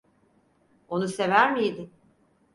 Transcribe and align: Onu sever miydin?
Onu 0.89 1.07
sever 1.07 1.51
miydin? 1.55 1.91